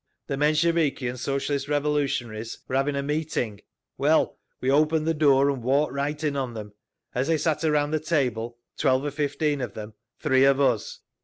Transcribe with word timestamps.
The 0.25 0.35
Mensheviki 0.35 1.07
and 1.07 1.19
Socialist 1.19 1.67
Revolutionaries 1.67 2.57
were 2.67 2.75
having 2.75 2.95
a 2.95 3.03
meeting. 3.03 3.61
Well, 3.99 4.39
we 4.59 4.71
opened 4.71 5.05
the 5.05 5.13
door 5.13 5.47
and 5.51 5.61
walked 5.61 5.93
right 5.93 6.23
in 6.23 6.35
on 6.35 6.55
them, 6.55 6.73
as 7.13 7.27
they 7.27 7.37
sat 7.37 7.63
around 7.63 7.91
the 7.91 7.99
table—twelve 7.99 9.05
or 9.05 9.11
fifteen 9.11 9.61
of 9.61 9.75
them, 9.75 9.93
three 10.17 10.43
of 10.43 10.59
us. 10.59 11.01